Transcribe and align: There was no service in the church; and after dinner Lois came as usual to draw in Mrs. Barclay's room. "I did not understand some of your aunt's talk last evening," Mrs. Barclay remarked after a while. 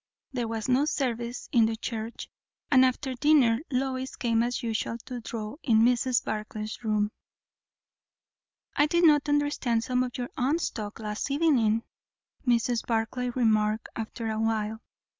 There 0.33 0.47
was 0.47 0.67
no 0.67 0.85
service 0.85 1.47
in 1.51 1.67
the 1.67 1.75
church; 1.75 2.27
and 2.71 2.83
after 2.83 3.13
dinner 3.13 3.59
Lois 3.69 4.15
came 4.15 4.41
as 4.41 4.63
usual 4.63 4.97
to 5.05 5.21
draw 5.21 5.57
in 5.61 5.81
Mrs. 5.83 6.23
Barclay's 6.25 6.83
room. 6.83 7.11
"I 8.75 8.87
did 8.87 9.03
not 9.05 9.29
understand 9.29 9.83
some 9.83 10.01
of 10.01 10.17
your 10.17 10.31
aunt's 10.35 10.71
talk 10.71 10.97
last 10.99 11.29
evening," 11.29 11.83
Mrs. 12.47 12.83
Barclay 12.83 13.29
remarked 13.29 13.89
after 13.95 14.31
a 14.31 14.39
while. 14.39 14.81